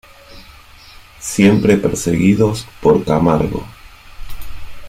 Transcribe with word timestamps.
Siempre 1.19 1.77
perseguidos 1.77 2.65
por 2.81 3.05
Camargo. 3.05 3.63